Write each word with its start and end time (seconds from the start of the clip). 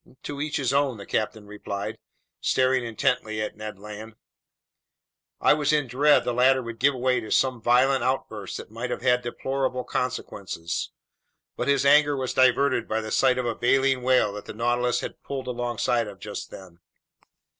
"To 0.23 0.41
each 0.41 0.57
his 0.57 0.73
own," 0.73 0.97
the 0.97 1.05
captain 1.05 1.45
replied, 1.45 1.99
staring 2.39 2.83
intently 2.83 3.39
at 3.39 3.55
Ned 3.55 3.77
Land. 3.77 4.15
I 5.39 5.53
was 5.53 5.71
in 5.71 5.85
dread 5.85 6.23
the 6.23 6.33
latter 6.33 6.63
would 6.63 6.79
give 6.79 6.95
way 6.95 7.19
to 7.19 7.29
some 7.29 7.61
violent 7.61 8.03
outburst 8.03 8.57
that 8.57 8.71
might 8.71 8.89
have 8.89 9.03
had 9.03 9.21
deplorable 9.21 9.83
consequences. 9.83 10.89
But 11.55 11.67
his 11.67 11.85
anger 11.85 12.17
was 12.17 12.33
diverted 12.33 12.87
by 12.87 12.99
the 13.01 13.11
sight 13.11 13.37
of 13.37 13.45
a 13.45 13.53
baleen 13.53 14.01
whale 14.01 14.33
that 14.33 14.45
the 14.45 14.53
Nautilus 14.55 15.01
had 15.01 15.21
pulled 15.21 15.45
alongside 15.47 16.07
of 16.07 16.17
just 16.19 16.49
then. 16.49 16.79